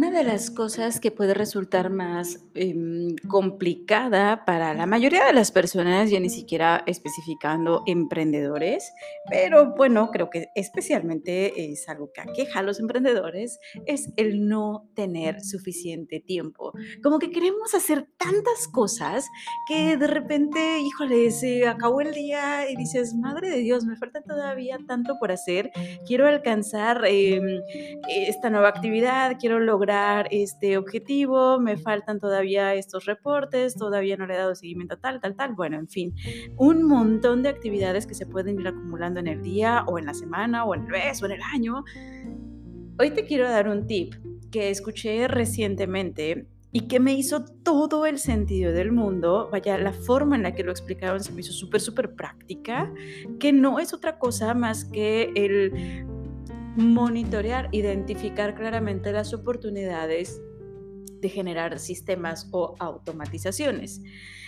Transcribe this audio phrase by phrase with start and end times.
[0.00, 5.52] Una de las cosas que puede resultar más em, complicada para la mayoría de las
[5.52, 8.94] personas, ya ni siquiera especificando emprendedores,
[9.28, 14.88] pero bueno, creo que especialmente es algo que aqueja a los emprendedores, es el no
[14.94, 16.72] tener suficiente tiempo.
[17.02, 19.28] Como que queremos hacer tantas cosas
[19.68, 24.22] que de repente, híjole, se acabó el día y dices, madre de Dios, me falta
[24.22, 25.70] todavía tanto por hacer,
[26.06, 27.60] quiero alcanzar em,
[28.08, 34.24] esta nueva actividad, quiero lograr lograr este objetivo, me faltan todavía estos reportes, todavía no
[34.24, 35.54] le he dado seguimiento a tal, tal, tal.
[35.54, 36.14] Bueno, en fin,
[36.56, 40.14] un montón de actividades que se pueden ir acumulando en el día o en la
[40.14, 41.84] semana o en el mes o en el año.
[43.00, 44.14] Hoy te quiero dar un tip
[44.52, 49.48] que escuché recientemente y que me hizo todo el sentido del mundo.
[49.50, 52.92] Vaya, la forma en la que lo explicaron se me hizo súper, súper práctica,
[53.40, 56.06] que no es otra cosa más que el
[56.76, 60.40] monitorear, identificar claramente las oportunidades
[61.20, 64.02] de generar sistemas o automatizaciones.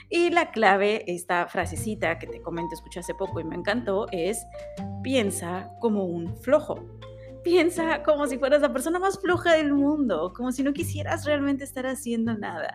[0.09, 4.45] Y la clave, esta frasecita que te comento, escuché hace poco y me encantó, es
[5.03, 6.84] piensa como un flojo.
[7.45, 11.65] Piensa como si fueras la persona más floja del mundo, como si no quisieras realmente
[11.65, 12.75] estar haciendo nada.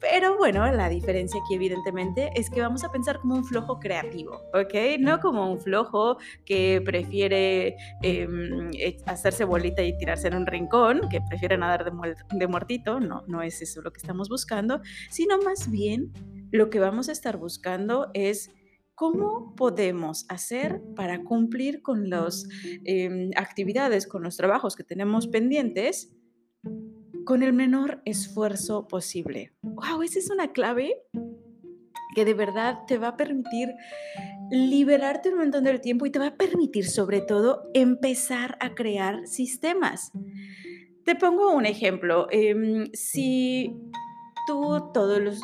[0.00, 4.42] Pero bueno, la diferencia aquí evidentemente es que vamos a pensar como un flojo creativo,
[4.54, 4.98] ¿ok?
[4.98, 11.08] No como un flojo que prefiere em, eh, hacerse bolita y tirarse en un rincón,
[11.08, 15.38] que prefiere nadar de, de muertito, no, no es eso lo que estamos buscando, sino
[15.38, 16.12] más bien
[16.50, 18.50] lo que vamos a estar buscando es
[18.98, 22.48] ¿Cómo podemos hacer para cumplir con las
[22.84, 26.12] em, actividades, con los trabajos que tenemos pendientes
[27.24, 29.52] con el menor esfuerzo posible?
[29.62, 30.02] ¡Wow!
[30.02, 30.96] Esa es una clave
[32.16, 33.68] que de verdad te va a permitir
[34.50, 39.28] liberarte un montón del tiempo y te va a permitir sobre todo empezar a crear
[39.28, 40.10] sistemas.
[41.04, 42.26] Te pongo un ejemplo.
[42.32, 43.76] Em, si
[44.48, 45.40] tú todos los,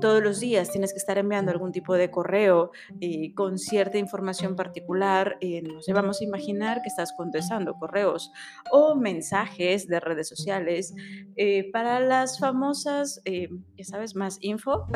[0.00, 4.54] todos los días tienes que estar enviando algún tipo de correo eh, con cierta información
[4.54, 8.30] particular, eh, no sé, vamos a imaginar que estás contestando correos
[8.70, 10.94] o mensajes de redes sociales
[11.34, 14.86] eh, para las famosas, ya sabes, más info,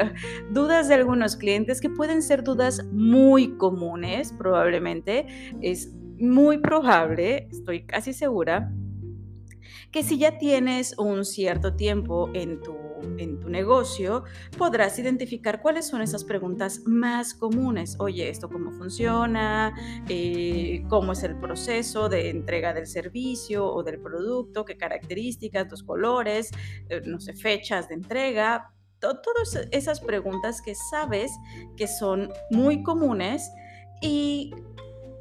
[0.52, 5.26] dudas de algunos clientes que pueden ser dudas muy comunes, probablemente,
[5.60, 8.72] es muy probable, estoy casi segura,
[9.90, 12.76] que si ya tienes un cierto tiempo en tu,
[13.18, 14.24] en tu negocio,
[14.58, 17.96] podrás identificar cuáles son esas preguntas más comunes.
[17.98, 19.74] Oye, ¿esto cómo funciona?
[20.08, 24.64] Eh, ¿Cómo es el proceso de entrega del servicio o del producto?
[24.64, 26.50] ¿Qué características, tus colores,
[26.88, 28.72] eh, no sé, fechas de entrega?
[28.98, 31.30] Todas esas preguntas que sabes
[31.76, 33.48] que son muy comunes
[34.00, 34.52] y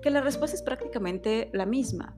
[0.02, 2.16] que la respuesta es prácticamente la misma.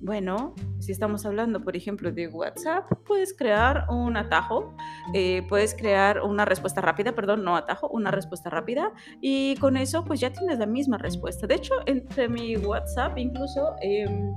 [0.00, 4.74] Bueno, si estamos hablando, por ejemplo, de WhatsApp, puedes crear un atajo,
[5.12, 10.02] eh, puedes crear una respuesta rápida, perdón, no atajo, una respuesta rápida, y con eso
[10.04, 11.46] pues ya tienes la misma respuesta.
[11.46, 13.74] De hecho, entre mi WhatsApp, incluso...
[13.82, 14.32] Em,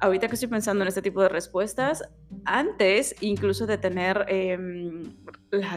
[0.00, 2.02] ahorita que estoy pensando en este tipo de respuestas,
[2.44, 5.14] antes incluso de tener em,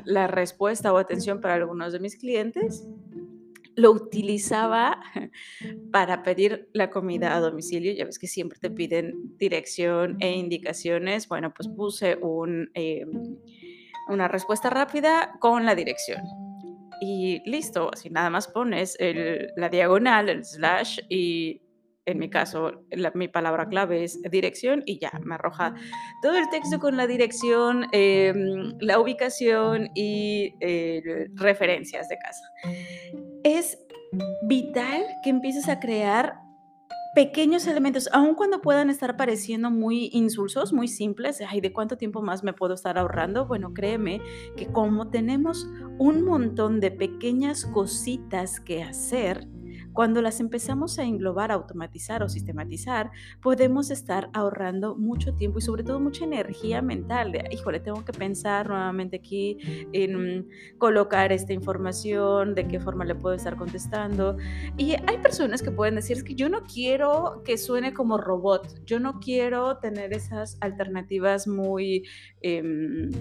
[0.04, 2.88] la, respuesta o atención para algunos de mis clientes,
[3.76, 5.00] lo utilizaba
[5.92, 7.94] para pedir la comida a domicilio.
[7.94, 11.28] Ya ves que siempre te piden dirección e indicaciones.
[11.28, 13.38] Bueno, pues puse un, em,
[14.08, 16.22] una respuesta rápida con la dirección.
[17.02, 18.98] Y listo, así nada más pones
[19.58, 21.62] la diagonal, el slash y
[22.06, 22.86] en mi caso,
[23.16, 25.74] mi palabra clave es dirección y ya, me arroja
[26.22, 32.44] todo el texto con la dirección, em, la ubicación y eh, referencias de casa
[33.46, 33.78] es
[34.42, 36.40] vital que empieces a crear
[37.14, 42.24] pequeños elementos, aun cuando puedan estar pareciendo muy insulsos, muy simples, ay, ¿de cuánto tiempo
[42.24, 43.46] más me puedo estar ahorrando?
[43.46, 44.20] Bueno, créeme
[44.58, 45.70] que como tenemos
[46.00, 49.48] un montón de pequeñas cositas que hacer,
[49.96, 53.12] cuando las empezamos a englobar, automatizar o sistematizar,
[53.42, 57.32] podemos estar ahorrando mucho tiempo y sobre todo mucha energía mental.
[57.32, 59.58] De, híjole, tengo que pensar nuevamente aquí
[59.94, 60.48] en
[60.78, 64.38] colocar esta información, de qué forma le puedo estar contestando.
[64.78, 68.84] Y hay personas que pueden decir, es que yo no quiero que suene como robot,
[68.86, 72.04] yo no quiero tener esas alternativas muy...
[72.42, 73.12] Em,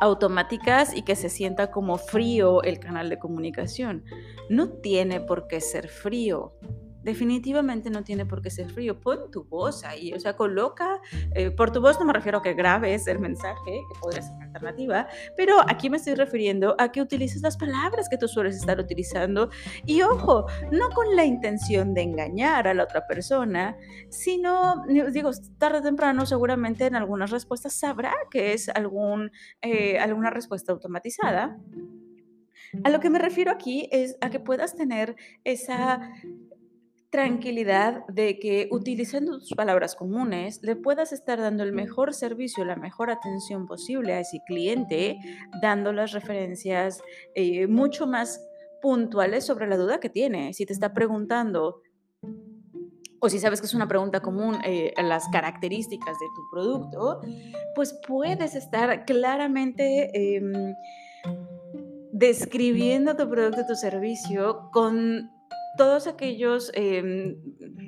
[0.00, 4.04] automáticas y que se sienta como frío el canal de comunicación.
[4.48, 6.54] No tiene por qué ser frío.
[7.04, 9.00] Definitivamente no tiene por qué ser frío.
[9.00, 11.00] Pon tu voz ahí, o sea, coloca,
[11.34, 14.32] eh, por tu voz no me refiero a que grabes el mensaje, que podría ser
[14.34, 15.06] una alternativa,
[15.36, 19.50] pero aquí me estoy refiriendo a que utilices las palabras que tú sueles estar utilizando
[19.84, 23.76] y ojo, no con la intención de engañar a la otra persona,
[24.08, 29.30] sino, digo, tarde o temprano seguramente en algunas respuestas sabrá que es algún,
[29.60, 31.58] eh, alguna respuesta automatizada.
[32.82, 35.14] A lo que me refiero aquí es a que puedas tener
[35.44, 36.12] esa
[37.14, 42.74] tranquilidad de que utilizando tus palabras comunes le puedas estar dando el mejor servicio, la
[42.74, 45.20] mejor atención posible a ese cliente,
[45.62, 47.00] dando las referencias
[47.36, 48.44] eh, mucho más
[48.82, 50.54] puntuales sobre la duda que tiene.
[50.54, 51.82] Si te está preguntando
[53.20, 57.20] o si sabes que es una pregunta común, eh, las características de tu producto,
[57.76, 60.74] pues puedes estar claramente em,
[62.10, 65.30] describiendo tu producto, tu servicio con
[65.76, 67.36] todos aquellos, em,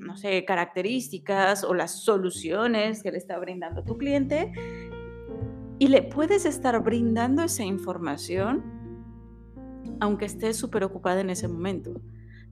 [0.01, 4.53] no sé, características o las soluciones que le está brindando tu cliente
[5.79, 8.77] y le puedes estar brindando esa información
[10.01, 12.01] aunque estés súper ocupada en ese momento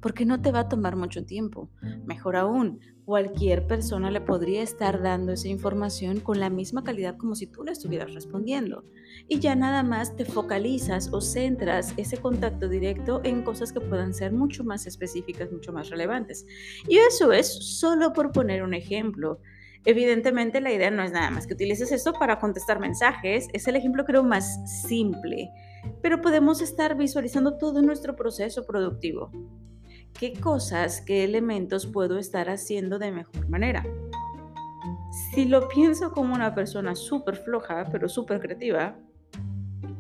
[0.05, 1.71] porque no te va a tomar mucho tiempo.
[2.05, 7.35] Mejor aún, cualquier persona le podría estar dando esa información con la misma calidad como
[7.35, 8.85] si tú le estuvieras respondiendo.
[9.29, 14.13] Y ya nada más te focalizas o centras ese contacto directo en cosas que puedan
[14.13, 16.45] ser mucho más específicas, mucho más relevantes.
[16.87, 19.41] Y eso es solo por poner un ejemplo.
[19.87, 23.77] Evidentemente la idea no es nada más que utilices esto para contestar mensajes, es el
[23.77, 25.49] ejemplo creo más simple,
[26.03, 29.31] pero podemos estar visualizando todo nuestro proceso productivo
[30.19, 33.85] qué cosas, qué elementos puedo estar haciendo de mejor manera.
[35.35, 38.97] Si lo pienso como una persona súper floja, pero súper creativa,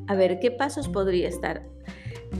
[0.06, 1.74] a ver qué pasos podría estar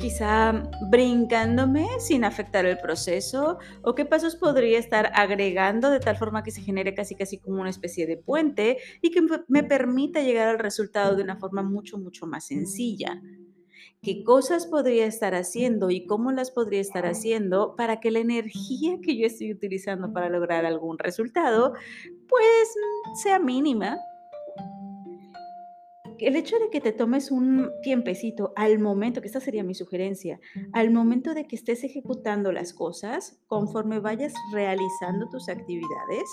[0.01, 6.43] quizá brincándome sin afectar el proceso o qué pasos podría estar agregando de tal forma
[6.43, 10.49] que se genere casi casi como una especie de puente y que me permita llegar
[10.49, 13.21] al resultado de una forma mucho mucho más sencilla
[14.03, 18.99] qué cosas podría estar haciendo y cómo las podría estar haciendo para que la energía
[19.03, 21.75] que yo estoy utilizando para lograr algún resultado,
[22.29, 22.75] pues
[23.23, 23.99] sea mínima.
[26.19, 30.39] El hecho de que te tomes un tiempecito al momento, que esta sería mi sugerencia,
[30.73, 36.25] al momento de que estés ejecutando las cosas, conforme vayas realizando tus actividades,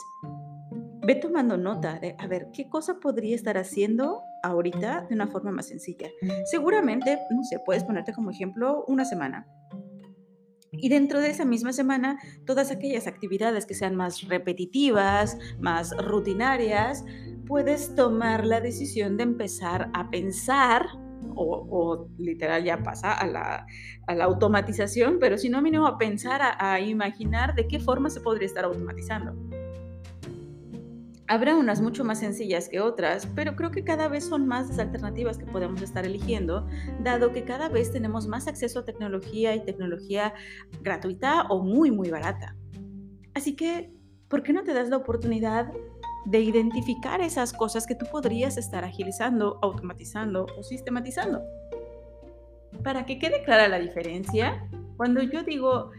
[1.05, 5.51] ve tomando nota de, a ver, ¿qué cosa podría estar haciendo ahorita de una forma
[5.51, 6.09] más sencilla?
[6.45, 9.47] Seguramente, no sé, puedes ponerte como ejemplo una semana.
[10.71, 17.03] Y dentro de esa misma semana, todas aquellas actividades que sean más repetitivas, más rutinarias,
[17.45, 20.85] puedes tomar la decisión de empezar a pensar
[21.35, 23.65] o, literal ya pasa a la,
[24.23, 28.65] automatización, pero si no mínimo a pensar, a imaginar de qué forma se podría estar
[28.65, 29.50] automatizando.
[31.31, 34.79] Habrá unas mucho más sencillas que otras, pero creo que cada vez son más las
[34.79, 36.67] alternativas que podemos estar eligiendo,
[36.99, 40.33] dado que cada vez tenemos más acceso a tecnología y tecnología
[40.81, 42.57] gratuita o muy, muy barata.
[43.33, 43.93] Así que,
[44.27, 45.71] ¿por qué no te das la oportunidad
[46.25, 51.41] de identificar esas cosas que tú podrías estar agilizando, automatizando o sistematizando?
[52.83, 54.67] Para que quede clara la diferencia,
[54.97, 55.91] cuando yo digo...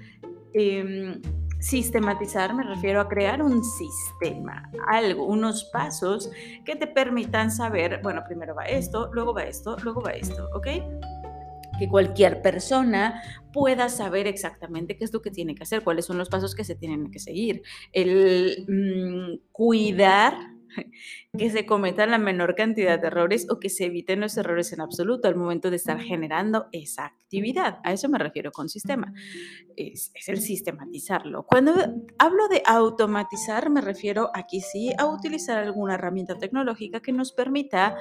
[0.53, 1.23] Em,
[1.63, 6.29] Sistematizar me refiero a crear un sistema, algo, unos pasos
[6.65, 10.67] que te permitan saber, bueno, primero va esto, luego va esto, luego va esto, ¿ok?
[11.79, 13.23] Que cualquier persona
[13.53, 16.65] pueda saber exactamente qué es lo que tiene que hacer, cuáles son los pasos que
[16.65, 17.63] se tienen que seguir.
[17.93, 20.35] El mm, cuidar
[21.39, 24.81] que se cometan la menor cantidad de errores o que se eviten los errores en
[24.81, 27.79] absoluto al momento de estar generando esa actividad.
[27.85, 29.13] A eso me refiero con sistema.
[29.77, 31.45] Es, el sistematizarlo.
[31.47, 31.73] Cuando
[32.19, 37.97] hablo de automatizar, me refiero aquí sí a utilizar alguna herramienta tecnológica que nos permita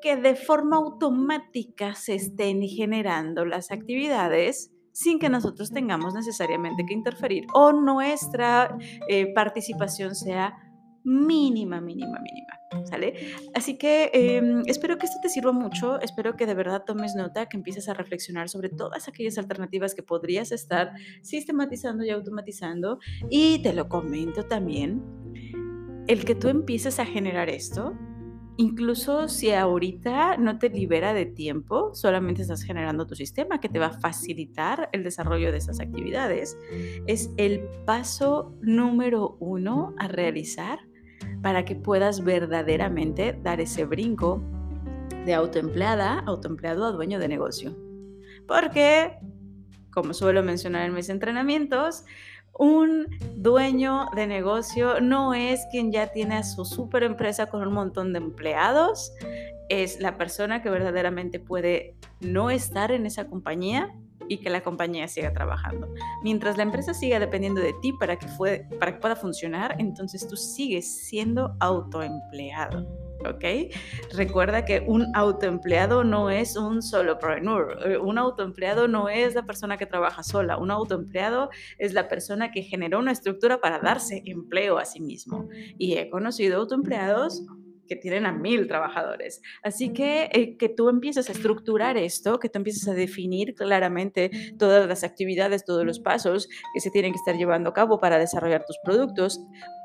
[0.00, 6.92] que de forma automática se estén generando las actividades sin que nosotros tengamos necesariamente que
[6.92, 8.76] interferir o nuestra
[9.08, 10.67] eh, participación sea
[11.04, 13.14] mínima, mínima, mínima, ¿sale?
[13.54, 17.46] Así que em, espero que esto te sirva mucho, espero que de verdad tomes nota,
[17.46, 22.98] que empieces a reflexionar sobre todas aquellas alternativas que podrías estar sistematizando y automatizando.
[23.30, 25.02] Y te lo comento también,
[26.08, 27.94] el que tú empieces a generar esto,
[28.56, 33.78] incluso si ahorita no te libera de tiempo, solamente estás generando tu sistema que te
[33.78, 36.58] va a facilitar el desarrollo de esas actividades,
[37.06, 40.87] es el paso número uno a realizar
[41.42, 44.40] para que puedas verdaderamente dar ese brinco
[45.24, 47.76] de autoempleada, autoempleado a dueño de negocio.
[48.46, 49.18] Porque,
[49.92, 52.04] como suelo mencionar en mis entrenamientos,
[52.58, 58.12] Un dueño de negocio no es quien ya tiene su super empresa con un montón
[58.12, 59.12] de empleados,
[59.68, 63.94] es la persona que verdaderamente puede no estar en esa compañía
[64.28, 65.88] y que la compañía siga trabajando.
[66.22, 68.26] Mientras la empresa siga dependiendo de ti para que,
[69.00, 72.86] pueda funcionar, entonces tú sigues siendo autoempleado.
[73.26, 73.74] ¿ok?
[74.12, 79.76] Recuerda que un autoempleado no es un solopreneur, eh, un autoempleado no es la persona
[79.76, 84.78] que trabaja sola, un autoempleado es la persona que generó una estructura para darse empleo
[84.78, 85.48] a sí mismo.
[85.78, 87.44] Y he conocido autoempleados
[87.88, 89.42] que tienen a mil trabajadores.
[89.62, 94.30] Así que eh, que tú empieces a estructurar esto, que tú empieces a definir claramente
[94.58, 98.18] todas las actividades, todos los pasos que se tienen que estar llevando a cabo para
[98.18, 99.40] desarrollar tus productos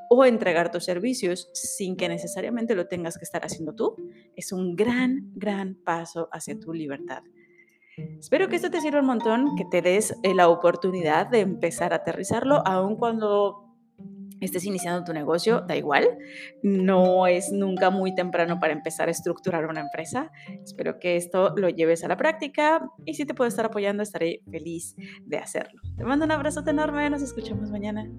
[0.09, 3.95] o entregar tus servicios sin que necesariamente lo tengas que estar haciendo tú,
[4.35, 7.23] es un gran, gran paso hacia tu libertad.
[8.19, 11.93] Espero que esto te sirva un montón, que te des eh, la oportunidad de empezar
[11.93, 13.62] a aterrizarlo, aun cuando
[14.41, 16.07] estés iniciando tu negocio, da igual,
[16.61, 20.31] no es nunca muy temprano para empezar a estructurar una empresa.
[20.63, 24.41] Espero que esto lo lleves a la práctica y si te puedo estar apoyando, estaré
[24.49, 25.81] feliz de hacerlo.
[25.97, 28.09] Te mando un abrazo enorme, nos escuchamos mañana.